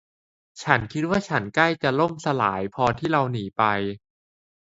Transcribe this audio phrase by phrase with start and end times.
[0.63, 3.63] ฉันคิดว่าฉันใกล้จะล่มสลายพอที่เราหนีไป